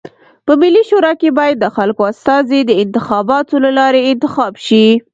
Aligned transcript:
په 0.45 0.53
ملي 0.61 0.83
شورا 0.89 1.11
کي 1.21 1.29
بايد 1.37 1.57
د 1.59 1.65
خلکو 1.75 2.01
استازي 2.11 2.59
د 2.65 2.71
انتخاباتو 2.83 3.55
د 3.63 3.65
لاري 3.79 4.01
انتخاب 4.11 4.53
سی. 4.67 4.85